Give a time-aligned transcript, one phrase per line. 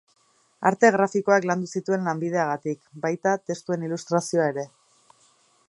[0.69, 4.65] Arte grafikoak landu zituen lanbideagatik, baita, testuen ilustrazioa ere.